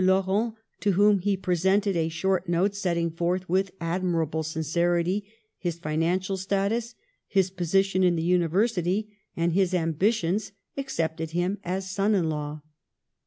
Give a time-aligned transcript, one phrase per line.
[0.03, 5.23] Laurent, to whom he pre sented a short note setting forth, with admira ble sincerity,
[5.59, 6.95] his financial status,
[7.27, 12.63] his position in the University and his ambitions, accepted him as son in law.